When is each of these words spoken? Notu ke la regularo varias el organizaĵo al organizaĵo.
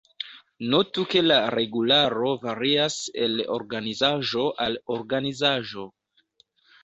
Notu 0.69 1.01
ke 1.09 1.21
la 1.25 1.35
regularo 1.55 2.31
varias 2.45 2.97
el 3.25 3.37
organizaĵo 3.57 4.45
al 4.65 4.79
organizaĵo. 4.95 5.85